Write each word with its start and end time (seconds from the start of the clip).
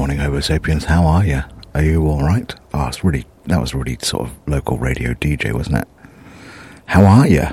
morning, 0.00 0.16
Homo 0.16 0.40
sapiens. 0.40 0.86
How 0.86 1.04
are 1.04 1.26
you? 1.26 1.42
Are 1.74 1.82
you 1.82 2.06
all 2.06 2.22
right? 2.22 2.54
Oh, 2.72 2.86
it's 2.86 3.04
really 3.04 3.26
that 3.44 3.60
was 3.60 3.74
really 3.74 3.98
sort 4.00 4.30
of 4.30 4.48
local 4.48 4.78
radio 4.78 5.12
DJ, 5.12 5.52
wasn't 5.52 5.76
it? 5.76 5.88
How 6.86 7.04
are 7.04 7.28
you? 7.28 7.46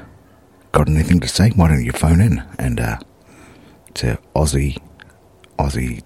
Got 0.71 0.87
anything 0.87 1.19
to 1.19 1.27
say? 1.27 1.49
Why 1.49 1.67
don't 1.67 1.83
you 1.83 1.91
phone 1.91 2.21
in 2.21 2.41
and 2.57 2.79
uh, 2.79 2.99
to 3.95 4.17
Aussie 4.33 4.77
Aussie 5.59 6.03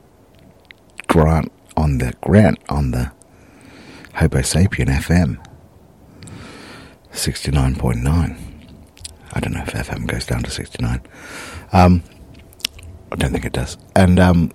Grant 1.05 1.51
on 1.77 1.99
the 1.99 2.15
Grant 2.21 2.57
on 2.69 2.89
the 2.89 3.11
Homo 4.15 4.41
sapien 4.41 4.87
FM 4.87 5.45
sixty 7.11 7.51
nine 7.51 7.75
point 7.75 8.01
nine. 8.01 8.35
I 9.33 9.41
don't 9.41 9.53
know 9.53 9.61
if 9.61 9.73
FM 9.73 10.07
goes 10.07 10.25
down 10.25 10.41
to 10.41 10.49
sixty 10.49 10.81
nine. 10.81 11.01
Um, 11.71 12.01
I 13.11 13.15
don't 13.15 13.31
think 13.31 13.45
it 13.45 13.53
does. 13.53 13.77
And 13.95 14.19
um, 14.19 14.51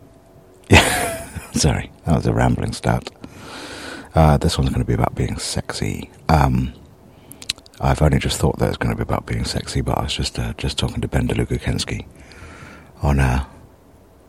yeah, 0.68 1.12
sorry, 1.56 1.91
that 2.05 2.16
was 2.16 2.27
a 2.27 2.33
rambling 2.33 2.73
start. 2.73 3.10
Uh, 4.15 4.37
this 4.37 4.56
one's 4.56 4.70
going 4.70 4.80
to 4.80 4.87
be 4.87 4.95
about 4.95 5.15
being 5.15 5.37
sexy. 5.38 6.10
Um, 6.29 6.73
I've 7.80 8.01
only 8.01 8.19
just 8.19 8.38
thought 8.38 8.59
that 8.59 8.69
it's 8.69 8.79
going 8.79 8.91
to 8.91 8.96
be 8.96 9.02
about 9.02 9.27
being 9.27 9.45
sexy, 9.45 9.82
but 9.82 9.98
I 9.98 10.05
was 10.05 10.15
just 10.15 10.38
uh, 10.38 10.55
just 10.56 10.79
talking 10.79 11.02
to 11.02 11.09
Ben 11.09 11.29
DeLuca 11.29 12.07
on 13.02 13.21
uh, 13.21 13.45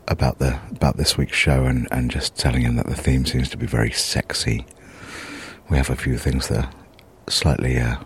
about 0.06 0.38
the 0.38 0.60
about 0.70 0.96
this 0.98 1.16
week's 1.16 1.36
show 1.36 1.64
and, 1.64 1.88
and 1.90 2.10
just 2.10 2.36
telling 2.36 2.62
him 2.62 2.76
that 2.76 2.86
the 2.86 2.94
theme 2.94 3.24
seems 3.24 3.48
to 3.50 3.56
be 3.56 3.66
very 3.66 3.90
sexy. 3.90 4.66
We 5.70 5.78
have 5.78 5.90
a 5.90 5.96
few 5.96 6.18
things 6.18 6.48
that 6.48 6.66
are 6.66 6.70
slightly 7.28 7.78
uh, 7.78 7.96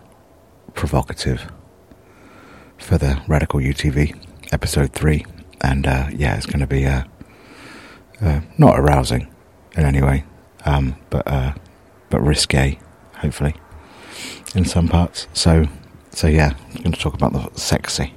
provocative 0.75 1.51
for 2.79 2.99
the 2.99 3.21
Radical 3.27 3.61
UTV 3.61 4.17
episode 4.53 4.93
three, 4.93 5.25
and 5.61 5.87
uh, 5.87 6.09
yeah, 6.13 6.37
it's 6.37 6.47
going 6.47 6.61
to 6.61 6.67
be 6.67 6.87
uh, 8.23 8.41
not 8.59 8.79
arousing 8.79 9.33
in 9.77 9.85
any 9.85 10.03
way, 10.03 10.25
um, 10.65 10.97
but 11.11 11.27
uh, 11.27 11.55
but 12.11 12.21
risque, 12.21 12.79
hopefully, 13.17 13.55
in 14.55 14.65
some 14.65 14.89
parts. 14.89 15.27
So 15.33 15.67
so 16.11 16.29
yeah, 16.29 16.55
I'm 16.71 16.83
going 16.83 16.93
to 16.93 17.01
talk 17.01 17.15
about 17.15 17.33
the 17.33 17.51
sexy 17.59 18.15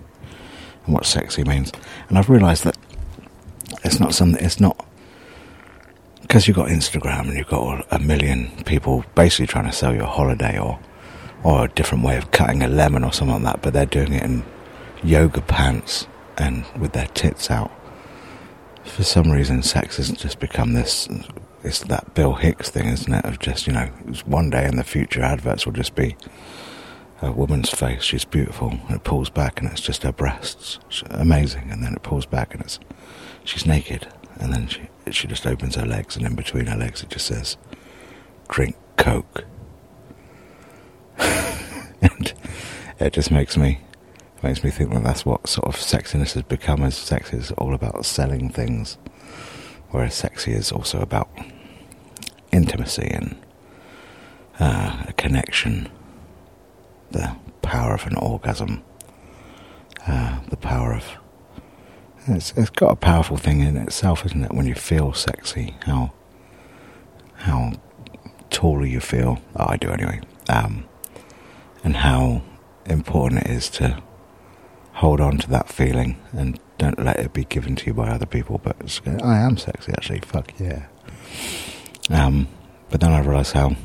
and 0.85 0.93
what 0.93 1.05
sexy 1.05 1.43
means, 1.43 1.71
and 2.09 2.17
I've 2.17 2.29
realised 2.29 2.63
that 2.65 2.77
it's 3.83 3.99
not 3.99 4.13
something. 4.13 4.43
It's 4.43 4.59
not 4.59 4.85
because 6.21 6.47
you've 6.47 6.57
got 6.57 6.69
Instagram 6.69 7.27
and 7.27 7.37
you've 7.37 7.47
got 7.47 7.85
a 7.91 7.99
million 7.99 8.51
people 8.65 9.05
basically 9.15 9.47
trying 9.47 9.65
to 9.65 9.71
sell 9.71 9.93
you 9.93 10.01
a 10.01 10.07
holiday 10.07 10.57
or 10.59 10.79
or 11.43 11.65
a 11.65 11.67
different 11.69 12.03
way 12.03 12.17
of 12.17 12.31
cutting 12.31 12.63
a 12.63 12.67
lemon 12.67 13.03
or 13.03 13.13
something 13.13 13.43
like 13.43 13.53
that, 13.53 13.61
but 13.61 13.73
they're 13.73 13.85
doing 13.85 14.13
it 14.13 14.23
in 14.23 14.43
yoga 15.03 15.41
pants 15.41 16.07
and 16.37 16.65
with 16.79 16.93
their 16.93 17.07
tits 17.07 17.51
out. 17.51 17.71
For 18.85 19.03
some 19.03 19.31
reason, 19.31 19.61
sex 19.61 19.97
has 19.97 20.11
just 20.11 20.39
become 20.39 20.73
this. 20.73 21.09
It's 21.63 21.79
that 21.83 22.13
Bill 22.13 22.33
Hicks 22.33 22.69
thing, 22.69 22.87
isn't 22.87 23.13
it? 23.13 23.25
Of 23.25 23.39
just, 23.39 23.67
you 23.67 23.73
know, 23.73 23.87
one 24.25 24.49
day 24.49 24.65
in 24.65 24.77
the 24.77 24.83
future, 24.83 25.21
adverts 25.21 25.65
will 25.65 25.73
just 25.73 25.95
be 25.95 26.15
a 27.21 27.31
woman's 27.31 27.69
face, 27.69 28.03
she's 28.03 28.25
beautiful, 28.25 28.69
and 28.69 28.91
it 28.91 29.03
pulls 29.03 29.29
back 29.29 29.59
and 29.59 29.69
it's 29.71 29.81
just 29.81 30.03
her 30.03 30.11
breasts. 30.11 30.79
It's 30.87 31.03
amazing. 31.09 31.71
And 31.71 31.83
then 31.83 31.93
it 31.93 32.03
pulls 32.03 32.25
back 32.25 32.53
and 32.53 32.61
it's 32.63 32.79
she's 33.43 33.65
naked. 33.65 34.07
And 34.37 34.53
then 34.53 34.67
she, 34.67 34.89
she 35.11 35.27
just 35.27 35.45
opens 35.47 35.75
her 35.75 35.85
legs, 35.85 36.17
and 36.17 36.25
in 36.25 36.35
between 36.35 36.65
her 36.65 36.77
legs, 36.77 37.01
it 37.01 37.09
just 37.09 37.25
says, 37.25 37.55
drink 38.49 38.75
Coke. 38.97 39.45
and 41.17 42.33
it 42.99 43.13
just 43.13 43.31
makes 43.31 43.55
me 43.55 43.79
makes 44.43 44.63
me 44.63 44.69
think 44.69 44.91
that 44.93 45.03
that's 45.03 45.25
what 45.25 45.47
sort 45.47 45.67
of 45.67 45.75
sexiness 45.75 46.33
has 46.33 46.43
become 46.43 46.83
as 46.83 46.95
sex 46.95 47.33
is 47.33 47.51
all 47.53 47.73
about 47.73 48.05
selling 48.05 48.49
things 48.49 48.97
whereas 49.89 50.13
sexy 50.13 50.51
is 50.51 50.71
also 50.71 50.99
about 50.99 51.29
intimacy 52.51 53.09
and 53.11 53.35
uh, 54.59 55.03
a 55.07 55.13
connection 55.13 55.89
the 57.11 57.35
power 57.61 57.93
of 57.93 58.05
an 58.05 58.15
orgasm 58.15 58.83
uh, 60.07 60.39
the 60.49 60.57
power 60.57 60.93
of 60.93 61.05
it's, 62.27 62.53
it's 62.57 62.69
got 62.69 62.91
a 62.91 62.95
powerful 62.95 63.37
thing 63.37 63.61
in 63.61 63.77
itself 63.77 64.25
isn't 64.25 64.43
it? 64.43 64.53
When 64.53 64.65
you 64.65 64.75
feel 64.75 65.13
sexy 65.13 65.75
how 65.81 66.13
how 67.37 67.73
taller 68.49 68.85
you 68.85 68.99
feel 68.99 69.41
oh, 69.55 69.65
I 69.69 69.77
do 69.77 69.89
anyway 69.89 70.21
um, 70.49 70.85
and 71.83 71.97
how 71.97 72.41
important 72.85 73.41
it 73.41 73.49
is 73.49 73.69
to 73.71 74.01
hold 74.95 75.19
on 75.19 75.37
to 75.37 75.49
that 75.49 75.69
feeling 75.69 76.17
and 76.31 76.59
don't 76.77 77.03
let 77.03 77.19
it 77.19 77.33
be 77.33 77.43
given 77.45 77.75
to 77.75 77.85
you 77.87 77.93
by 77.93 78.09
other 78.09 78.25
people. 78.25 78.59
But 78.63 78.77
I 79.23 79.39
am 79.39 79.57
sexy, 79.57 79.91
actually. 79.91 80.19
Fuck 80.19 80.53
yeah. 80.59 80.87
Um, 82.09 82.47
but 82.89 83.01
then 83.01 83.11
I 83.11 83.19
realised 83.19 83.53
how 83.53 83.75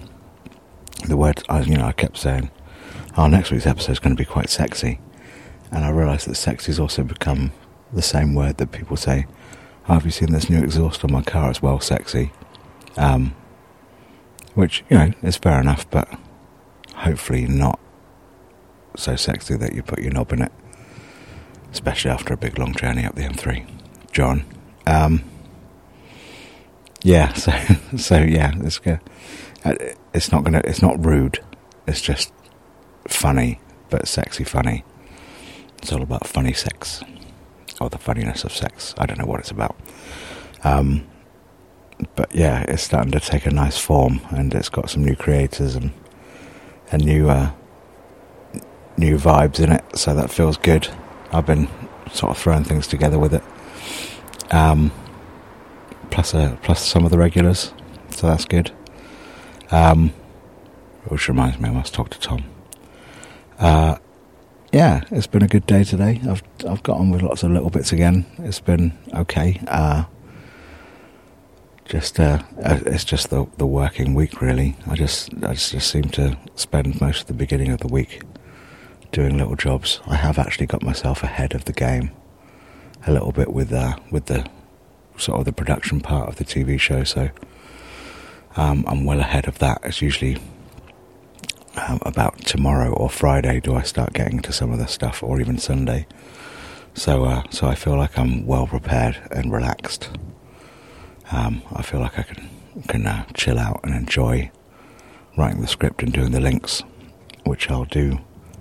the 1.06 1.16
word, 1.16 1.43
I, 1.49 1.60
you 1.62 1.76
know, 1.76 1.87
I 1.87 1.93
kept 1.93 2.16
saying, 2.16 2.50
"Oh, 3.16 3.26
next 3.26 3.50
week's 3.50 3.66
episode 3.66 3.93
is 3.93 3.99
going 3.99 4.15
to 4.15 4.20
be 4.20 4.26
quite 4.26 4.50
sexy," 4.50 5.00
and 5.70 5.84
I 5.84 5.91
realised 5.91 6.28
that 6.28 6.37
sexy 6.37 6.66
has 6.66 6.78
also 6.78 7.03
become 7.03 7.53
the 7.93 8.03
same 8.03 8.34
word 8.34 8.59
that 8.59 8.72
people 8.72 8.97
say. 8.97 9.26
Oh, 9.88 9.94
have 9.94 10.04
you 10.04 10.12
seen 10.12 10.31
this 10.31 10.49
new 10.49 10.62
exhaust 10.62 11.03
on 11.04 11.10
my 11.10 11.22
car? 11.22 11.50
It's 11.50 11.62
well 11.62 11.81
sexy. 11.81 12.31
Um, 12.97 13.34
which 14.54 14.84
you 14.88 14.97
know 14.97 15.12
is 15.22 15.37
fair 15.37 15.60
enough, 15.60 15.91
but 15.91 16.09
hopefully 16.94 17.47
not 17.47 17.81
so 18.97 19.16
sexy 19.16 19.56
that 19.56 19.72
you 19.75 19.82
put 19.82 20.00
your 20.00 20.12
knob 20.12 20.32
in 20.32 20.43
it 20.43 20.53
especially 21.72 22.10
after 22.10 22.34
a 22.34 22.36
big 22.36 22.58
long 22.58 22.75
journey 22.75 23.04
up 23.04 23.14
the 23.14 23.22
M3. 23.22 23.66
John, 24.12 24.44
um, 24.86 25.22
yeah, 27.03 27.32
so 27.34 27.53
so 27.97 28.19
yeah, 28.19 28.53
it's 28.60 28.81
uh, 28.86 28.98
it's 30.12 30.32
not 30.32 30.44
gonna 30.44 30.62
it's 30.64 30.82
not 30.82 31.04
rude, 31.04 31.41
it's 31.86 32.00
just 32.00 32.32
funny, 33.08 33.60
but 33.88 34.08
sexy 34.08 34.44
funny. 34.44 34.84
It's 35.78 35.92
all 35.92 36.03
about 36.03 36.26
funny 36.26 36.53
sex, 36.53 37.03
or 37.81 37.88
the 37.88 37.98
funniness 37.98 38.44
of 38.44 38.52
sex. 38.52 38.94
I 38.98 39.06
don't 39.06 39.19
know 39.19 39.26
what 39.26 39.41
it's 39.41 39.50
about. 39.50 39.76
Um, 40.62 41.06
but 42.16 42.34
yeah, 42.34 42.64
it's 42.69 42.82
starting 42.82 43.12
to 43.12 43.20
take 43.20 43.47
a 43.47 43.50
nice 43.50 43.78
form, 43.78 44.20
and 44.31 44.54
it's 44.54 44.69
got 44.69 44.91
some 44.91 45.04
new 45.04 45.16
creators 45.16 45.75
and 45.75 45.92
and 46.92 47.04
new 47.04 47.28
uh, 47.31 47.52
new 48.97 49.16
vibes 49.16 49.60
in 49.60 49.72
it, 49.72 49.84
so 49.94 50.14
that 50.14 50.31
feels 50.31 50.56
good. 50.56 50.88
I've 51.32 51.46
been 51.46 51.68
sort 52.12 52.30
of 52.32 52.38
throwing 52.38 52.64
things 52.64 52.86
together 52.86 53.18
with 53.18 53.34
it. 53.34 53.42
Um, 54.50 54.91
plus, 56.10 56.34
uh, 56.34 56.56
plus 56.62 56.84
some 56.84 57.04
of 57.04 57.10
the 57.10 57.18
regulars, 57.18 57.72
so 58.10 58.26
that's 58.26 58.44
good. 58.44 58.72
Um, 59.70 60.12
which 61.04 61.28
reminds 61.28 61.58
me, 61.58 61.69
I 61.69 61.72
must 61.72 61.94
talk 61.94 62.10
to 62.10 62.20
Tom. 62.20 62.44
Uh, 63.58 63.96
yeah, 64.72 65.02
it's 65.10 65.26
been 65.26 65.42
a 65.42 65.48
good 65.48 65.66
day 65.66 65.84
today. 65.84 66.20
I've 66.28 66.42
I've 66.69 66.82
got 66.82 66.98
on 66.98 67.10
with 67.10 67.22
lots 67.22 67.42
of 67.42 67.50
little 67.50 67.70
bits 67.70 67.92
again. 67.92 68.26
It's 68.38 68.60
been 68.60 68.96
okay. 69.14 69.60
Uh, 69.66 70.04
just 71.84 72.20
uh, 72.20 72.40
uh 72.62 72.78
it's 72.86 73.04
just 73.04 73.30
the 73.30 73.46
the 73.58 73.66
working 73.66 74.14
week 74.14 74.40
really. 74.40 74.76
I 74.86 74.94
just 74.94 75.34
I 75.42 75.54
just, 75.54 75.72
just 75.72 75.90
seem 75.90 76.04
to 76.04 76.38
spend 76.54 77.00
most 77.00 77.22
of 77.22 77.26
the 77.26 77.34
beginning 77.34 77.72
of 77.72 77.80
the 77.80 77.88
week 77.88 78.22
doing 79.12 79.37
little 79.37 79.56
jobs. 79.56 80.00
I 80.06 80.17
have 80.17 80.38
actually 80.38 80.67
got 80.67 80.82
myself 80.82 81.23
ahead 81.23 81.55
of 81.55 81.64
the 81.64 81.73
game 81.73 82.11
a 83.06 83.12
little 83.12 83.32
bit 83.32 83.52
with 83.52 83.73
uh, 83.73 83.96
with 84.11 84.26
the 84.26 84.46
sort 85.17 85.40
of 85.40 85.44
the 85.44 85.52
production 85.52 86.00
part 86.00 86.29
of 86.29 86.37
the 86.37 86.44
TV 86.44 86.79
show. 86.79 87.05
So 87.05 87.31
um, 88.56 88.84
I'm 88.87 89.05
well 89.05 89.20
ahead 89.20 89.49
of 89.49 89.58
that. 89.58 89.81
It's 89.84 90.02
usually 90.02 90.38
um, 91.76 92.00
about 92.02 92.38
tomorrow 92.44 92.93
or 92.93 93.08
Friday 93.08 93.61
do 93.61 93.75
I 93.75 93.82
start 93.82 94.12
getting 94.12 94.40
to 94.40 94.52
some 94.52 94.73
of 94.73 94.79
the 94.79 94.87
stuff, 94.87 95.23
or 95.23 95.40
even 95.40 95.58
Sunday. 95.58 96.06
So 96.94 97.25
uh, 97.25 97.43
so 97.50 97.67
I 97.67 97.75
feel 97.75 97.96
like 97.96 98.19
I'm 98.19 98.46
well 98.46 98.67
prepared 98.67 99.19
and 99.31 99.52
relaxed. 99.52 100.11
Um, 101.32 101.62
I 101.73 101.82
feel 101.82 102.00
like 102.00 102.19
I 102.19 102.23
can 102.23 102.49
can 102.88 103.06
uh, 103.06 103.25
chill 103.34 103.58
out 103.58 103.81
and 103.82 103.94
enjoy 103.94 104.50
writing 105.37 105.61
the 105.61 105.69
script 105.69 106.02
and 106.02 106.12
doing 106.12 106.32
the 106.32 106.40
links, 106.40 106.82
which 107.44 107.70
I'll 107.70 107.84
do 107.84 108.19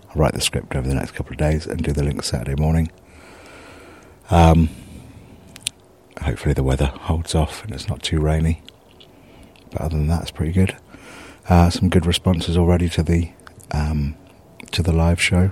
I'll 0.10 0.16
write 0.16 0.34
the 0.34 0.42
script 0.42 0.76
over 0.76 0.88
the 0.88 0.96
next 0.96 1.12
couple 1.12 1.34
of 1.34 1.38
days 1.38 1.68
and 1.68 1.84
do 1.84 1.92
the 1.92 2.04
link 2.04 2.24
Saturday 2.24 2.60
morning. 2.60 2.92
Um, 4.32 4.70
hopefully 6.22 6.54
the 6.54 6.64
weather 6.64 6.88
holds 6.88 7.36
off 7.36 7.64
and 7.64 7.74
it's 7.74 7.88
not 7.88 8.02
too 8.02 8.20
rainy. 8.20 8.62
But 9.72 9.82
other 9.82 9.98
than 9.98 10.08
that, 10.08 10.24
it's 10.24 10.32
pretty 10.32 10.52
good. 10.52 10.76
Uh, 11.48 11.70
some 11.70 11.90
good 11.90 12.06
responses 12.06 12.58
already 12.58 12.90
to 12.90 13.04
the 13.04 13.32
um, 13.72 14.16
to 14.72 14.82
the 14.82 14.92
live 14.92 15.22
show 15.22 15.52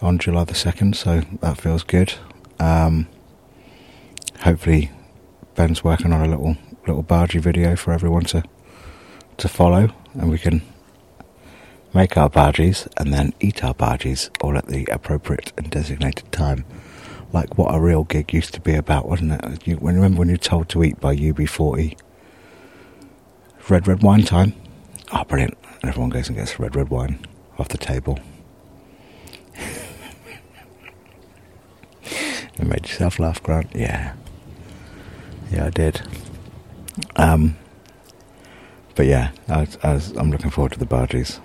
on 0.00 0.18
July 0.18 0.44
the 0.44 0.54
second, 0.54 0.96
so 0.96 1.22
that 1.40 1.58
feels 1.58 1.82
good. 1.82 2.14
Um, 2.60 3.08
hopefully, 4.40 4.90
Ben's 5.54 5.82
working 5.82 6.12
on 6.12 6.20
a 6.20 6.28
little 6.28 6.56
little 6.86 7.02
bhaji 7.02 7.40
video 7.40 7.76
for 7.76 7.92
everyone 7.92 8.24
to 8.24 8.42
to 9.38 9.48
follow, 9.48 9.90
and 10.14 10.30
we 10.30 10.38
can 10.38 10.62
make 11.98 12.16
our 12.16 12.30
bhajis, 12.30 12.86
and 12.96 13.12
then 13.12 13.34
eat 13.40 13.64
our 13.64 13.74
bhajis 13.74 14.30
all 14.40 14.56
at 14.56 14.68
the 14.68 14.84
appropriate 14.84 15.52
and 15.56 15.68
designated 15.68 16.30
time. 16.30 16.64
Like 17.32 17.58
what 17.58 17.74
a 17.74 17.80
real 17.80 18.04
gig 18.04 18.32
used 18.32 18.54
to 18.54 18.60
be 18.60 18.74
about, 18.74 19.08
wasn't 19.08 19.32
it? 19.32 19.66
You, 19.66 19.74
when, 19.78 19.96
remember 19.96 20.20
when 20.20 20.28
you're 20.28 20.36
told 20.36 20.68
to 20.68 20.84
eat 20.84 21.00
by 21.00 21.16
UB40 21.16 21.98
red, 23.68 23.88
red 23.88 24.00
wine 24.04 24.22
time. 24.22 24.54
Oh, 25.12 25.24
brilliant. 25.24 25.58
Everyone 25.82 26.10
goes 26.10 26.28
and 26.28 26.38
gets 26.38 26.60
red, 26.60 26.76
red 26.76 26.88
wine 26.88 27.18
off 27.58 27.66
the 27.66 27.78
table. 27.78 28.20
you 32.58 32.64
made 32.64 32.86
yourself 32.86 33.18
laugh, 33.18 33.42
Grant? 33.42 33.74
Yeah. 33.74 34.14
Yeah, 35.50 35.66
I 35.66 35.70
did. 35.70 36.00
Um, 37.16 37.56
but 38.94 39.06
yeah, 39.06 39.32
I, 39.48 39.66
I'm 39.82 40.30
looking 40.30 40.50
forward 40.50 40.74
to 40.74 40.78
the 40.78 40.86
bhajis. 40.86 41.40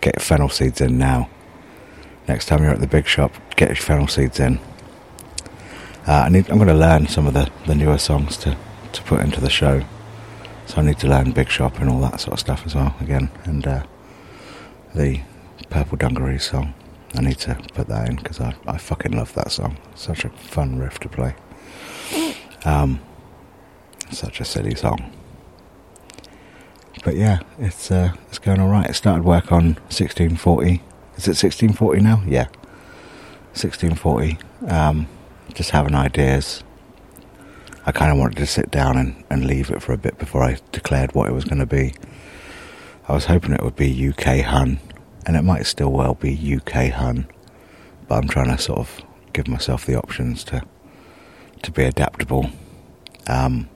Get 0.00 0.20
fennel 0.22 0.48
seeds 0.48 0.80
in 0.80 0.98
now. 0.98 1.28
Next 2.26 2.46
time 2.46 2.62
you're 2.62 2.72
at 2.72 2.80
the 2.80 2.86
big 2.86 3.06
shop, 3.06 3.32
get 3.56 3.68
your 3.68 3.76
fennel 3.76 4.06
seeds 4.06 4.38
in. 4.38 4.60
Uh, 6.06 6.24
I 6.24 6.28
need, 6.28 6.48
I'm 6.50 6.56
going 6.56 6.68
to 6.68 6.74
learn 6.74 7.06
some 7.06 7.26
of 7.26 7.34
the, 7.34 7.50
the 7.66 7.74
newer 7.74 7.98
songs 7.98 8.36
to, 8.38 8.56
to 8.92 9.02
put 9.02 9.20
into 9.20 9.40
the 9.40 9.50
show. 9.50 9.84
So 10.68 10.78
I 10.78 10.82
need 10.82 10.98
to 10.98 11.08
learn 11.08 11.32
Big 11.32 11.48
Shop 11.48 11.78
and 11.80 11.88
all 11.88 12.00
that 12.00 12.20
sort 12.20 12.34
of 12.34 12.40
stuff 12.40 12.66
as 12.66 12.74
well 12.74 12.94
again. 13.00 13.30
And 13.44 13.66
uh, 13.66 13.84
the 14.94 15.22
Purple 15.70 15.96
Dungaree 15.96 16.38
song, 16.38 16.74
I 17.14 17.22
need 17.22 17.38
to 17.38 17.54
put 17.72 17.88
that 17.88 18.08
in 18.08 18.16
because 18.16 18.38
I, 18.38 18.54
I 18.66 18.76
fucking 18.76 19.12
love 19.12 19.32
that 19.34 19.50
song. 19.50 19.78
Such 19.94 20.26
a 20.26 20.28
fun 20.28 20.78
riff 20.78 20.98
to 21.00 21.08
play. 21.08 21.34
Um, 22.66 23.00
such 24.10 24.40
a 24.40 24.44
silly 24.44 24.74
song. 24.74 25.10
But 27.04 27.16
yeah, 27.16 27.40
it's 27.58 27.90
uh, 27.90 28.12
it's 28.28 28.38
going 28.38 28.60
all 28.60 28.68
right. 28.68 28.88
It 28.88 28.94
started 28.94 29.24
work 29.24 29.52
on 29.52 29.74
1640. 29.90 30.82
Is 31.16 31.26
it 31.26 31.36
1640 31.42 32.00
now? 32.00 32.22
Yeah, 32.26 32.46
1640. 33.54 34.38
Um, 34.68 35.08
just 35.54 35.70
having 35.70 35.94
ideas. 35.94 36.62
I 37.86 37.92
kind 37.92 38.12
of 38.12 38.18
wanted 38.18 38.36
to 38.38 38.46
sit 38.46 38.70
down 38.70 38.98
and, 38.98 39.24
and 39.30 39.46
leave 39.46 39.70
it 39.70 39.82
for 39.82 39.92
a 39.92 39.96
bit 39.96 40.18
before 40.18 40.42
I 40.42 40.58
declared 40.72 41.14
what 41.14 41.28
it 41.28 41.32
was 41.32 41.44
going 41.44 41.58
to 41.60 41.66
be. 41.66 41.94
I 43.08 43.14
was 43.14 43.24
hoping 43.24 43.52
it 43.52 43.62
would 43.62 43.76
be 43.76 44.08
UK 44.08 44.40
Hun, 44.44 44.78
and 45.24 45.36
it 45.36 45.42
might 45.42 45.64
still 45.64 45.90
well 45.90 46.14
be 46.14 46.56
UK 46.56 46.90
Hun, 46.90 47.26
but 48.06 48.16
I'm 48.16 48.28
trying 48.28 48.54
to 48.54 48.62
sort 48.62 48.80
of 48.80 49.02
give 49.32 49.48
myself 49.48 49.86
the 49.86 49.96
options 49.96 50.44
to 50.44 50.62
to 51.62 51.72
be 51.72 51.82
adaptable. 51.82 52.50
Um, 53.26 53.68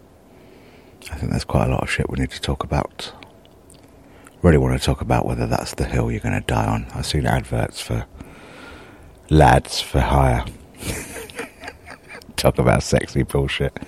I 1.12 1.16
think 1.16 1.30
there's 1.30 1.44
quite 1.44 1.66
a 1.66 1.70
lot 1.70 1.82
of 1.82 1.90
shit 1.90 2.08
we 2.08 2.18
need 2.18 2.30
to 2.30 2.40
talk 2.40 2.64
about. 2.64 3.12
Really 4.40 4.56
want 4.56 4.78
to 4.80 4.84
talk 4.84 5.02
about 5.02 5.26
whether 5.26 5.46
that's 5.46 5.74
the 5.74 5.84
hill 5.84 6.10
you're 6.10 6.20
going 6.20 6.40
to 6.40 6.46
die 6.46 6.66
on. 6.66 6.86
I've 6.94 7.06
seen 7.06 7.26
adverts 7.26 7.80
for 7.80 8.06
lads 9.28 9.80
for 9.80 10.00
hire. 10.00 10.44
talk 12.36 12.58
about 12.58 12.82
sexy 12.82 13.22
bullshit. 13.22 13.78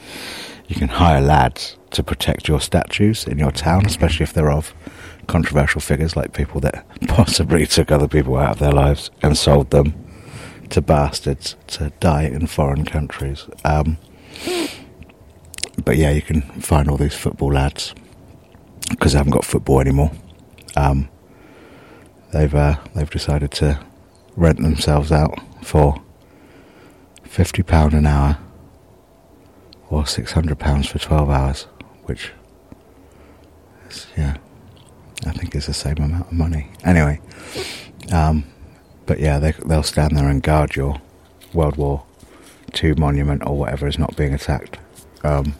You 0.68 0.76
can 0.76 0.88
hire 0.88 1.20
lads 1.20 1.76
to 1.92 2.02
protect 2.02 2.46
your 2.46 2.60
statues 2.60 3.26
in 3.26 3.38
your 3.38 3.50
town, 3.50 3.86
especially 3.86 4.24
if 4.24 4.34
they're 4.34 4.52
of 4.52 4.74
controversial 5.26 5.80
figures 5.80 6.16
like 6.16 6.34
people 6.34 6.60
that 6.60 6.86
possibly 7.08 7.66
took 7.66 7.90
other 7.90 8.06
people 8.06 8.36
out 8.36 8.50
of 8.50 8.58
their 8.58 8.72
lives 8.72 9.10
and 9.22 9.36
sold 9.36 9.70
them 9.70 9.94
to 10.68 10.82
bastards 10.82 11.56
to 11.68 11.90
die 12.00 12.24
in 12.24 12.46
foreign 12.46 12.84
countries. 12.84 13.46
Um, 13.64 13.96
but 15.84 15.96
yeah, 15.96 16.10
you 16.10 16.22
can 16.22 16.42
find 16.42 16.88
all 16.88 16.96
these 16.96 17.14
football 17.14 17.52
lads 17.52 17.94
because 18.90 19.14
I 19.14 19.18
haven't 19.18 19.32
got 19.32 19.44
football 19.44 19.80
anymore. 19.80 20.10
Um, 20.76 21.08
they've 22.32 22.54
uh, 22.54 22.76
they've 22.94 23.10
decided 23.10 23.50
to 23.52 23.80
rent 24.36 24.60
themselves 24.60 25.12
out 25.12 25.38
for 25.62 26.02
fifty 27.22 27.62
pound 27.62 27.94
an 27.94 28.06
hour 28.06 28.38
or 29.90 30.06
six 30.06 30.32
hundred 30.32 30.58
pounds 30.58 30.88
for 30.88 30.98
twelve 30.98 31.30
hours, 31.30 31.62
which 32.04 32.32
is, 33.88 34.06
yeah, 34.16 34.36
I 35.26 35.32
think 35.32 35.54
is 35.54 35.66
the 35.66 35.74
same 35.74 35.98
amount 35.98 36.26
of 36.26 36.32
money. 36.32 36.70
Anyway, 36.84 37.20
um, 38.12 38.44
but 39.06 39.20
yeah, 39.20 39.38
they 39.38 39.52
they'll 39.66 39.82
stand 39.82 40.16
there 40.16 40.28
and 40.28 40.42
guard 40.42 40.74
your 40.76 41.00
World 41.52 41.76
War 41.76 42.04
Two 42.72 42.94
monument 42.96 43.46
or 43.46 43.56
whatever 43.56 43.86
is 43.86 43.98
not 43.98 44.16
being 44.16 44.34
attacked. 44.34 44.78
Um, 45.22 45.54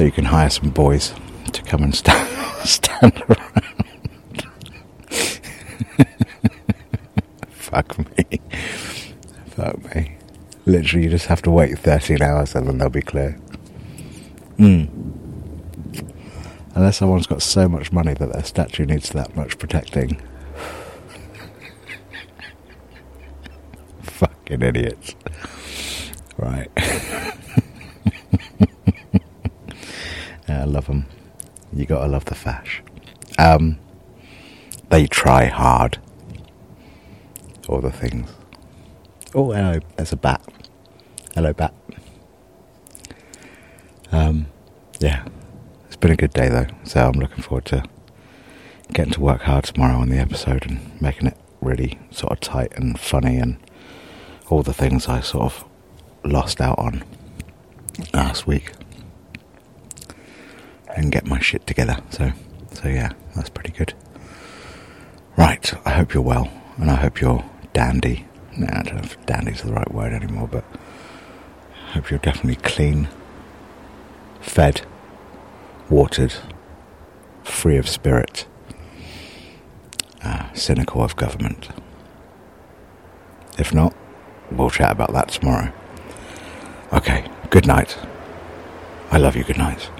so 0.00 0.04
you 0.04 0.10
can 0.10 0.24
hire 0.24 0.48
some 0.48 0.70
boys 0.70 1.12
to 1.52 1.60
come 1.60 1.82
and 1.82 1.94
stand 1.94 2.26
stand 2.66 3.22
around. 3.28 3.62
Fuck 7.50 7.98
me. 7.98 8.40
Fuck 9.48 9.94
me. 9.94 10.16
Literally, 10.64 11.04
you 11.04 11.10
just 11.10 11.26
have 11.26 11.42
to 11.42 11.50
wait 11.50 11.78
13 11.78 12.22
hours 12.22 12.54
and 12.54 12.66
then 12.66 12.78
they'll 12.78 12.88
be 12.88 13.02
clear. 13.02 13.32
Hmm. 14.56 14.84
Unless 16.74 16.96
someone's 16.96 17.26
got 17.26 17.42
so 17.42 17.68
much 17.68 17.92
money 17.92 18.14
that 18.14 18.32
their 18.32 18.44
statue 18.44 18.86
needs 18.86 19.10
that 19.10 19.36
much 19.36 19.58
protecting. 19.58 20.18
Fucking 24.00 24.62
idiots. 24.62 25.14
Right. 26.38 26.70
yeah, 30.50 30.62
I 30.62 30.64
love 30.64 30.79
them. 30.90 31.06
You 31.72 31.86
gotta 31.86 32.08
love 32.08 32.24
the 32.26 32.34
fash. 32.34 32.82
Um, 33.38 33.78
they 34.90 35.06
try 35.06 35.46
hard. 35.46 35.98
All 37.68 37.80
the 37.80 37.92
things. 37.92 38.28
Oh, 39.34 39.52
hello. 39.52 39.78
There's 39.96 40.12
a 40.12 40.16
bat. 40.16 40.42
Hello, 41.34 41.52
bat. 41.52 41.72
Um, 44.10 44.46
yeah. 44.98 45.24
It's 45.86 45.96
been 45.96 46.10
a 46.10 46.16
good 46.16 46.32
day, 46.32 46.48
though. 46.48 46.66
So 46.82 47.06
I'm 47.06 47.20
looking 47.20 47.42
forward 47.42 47.66
to 47.66 47.84
getting 48.92 49.12
to 49.12 49.20
work 49.20 49.42
hard 49.42 49.64
tomorrow 49.64 49.98
on 49.98 50.08
the 50.08 50.18
episode 50.18 50.66
and 50.66 51.00
making 51.00 51.28
it 51.28 51.36
really 51.60 51.98
sort 52.10 52.32
of 52.32 52.40
tight 52.40 52.72
and 52.74 52.98
funny 52.98 53.36
and 53.36 53.56
all 54.48 54.62
the 54.64 54.74
things 54.74 55.06
I 55.06 55.20
sort 55.20 55.44
of 55.44 55.64
lost 56.24 56.60
out 56.60 56.78
on 56.78 57.04
last 58.12 58.46
week 58.48 58.72
and 60.96 61.12
get 61.12 61.26
my 61.26 61.40
shit 61.40 61.66
together. 61.66 61.98
So, 62.10 62.32
so 62.72 62.88
yeah, 62.88 63.12
that's 63.34 63.50
pretty 63.50 63.72
good. 63.72 63.94
Right, 65.36 65.72
I 65.86 65.90
hope 65.90 66.12
you're 66.12 66.22
well, 66.22 66.50
and 66.76 66.90
I 66.90 66.96
hope 66.96 67.20
you're 67.20 67.44
dandy. 67.72 68.26
I 68.56 68.82
don't 68.82 68.96
know 68.96 69.02
if 69.02 69.24
dandy's 69.26 69.62
the 69.62 69.72
right 69.72 69.92
word 69.92 70.12
anymore, 70.12 70.48
but 70.48 70.64
I 71.88 71.92
hope 71.92 72.10
you're 72.10 72.18
definitely 72.18 72.56
clean, 72.56 73.08
fed, 74.40 74.82
watered, 75.88 76.34
free 77.42 77.76
of 77.76 77.88
spirit, 77.88 78.46
uh, 80.22 80.52
cynical 80.52 81.02
of 81.02 81.16
government. 81.16 81.68
If 83.58 83.72
not, 83.72 83.94
we'll 84.50 84.70
chat 84.70 84.92
about 84.92 85.12
that 85.12 85.28
tomorrow. 85.28 85.72
Okay, 86.92 87.30
good 87.50 87.66
night. 87.66 87.96
I 89.10 89.18
love 89.18 89.36
you, 89.36 89.44
good 89.44 89.58
night. 89.58 89.90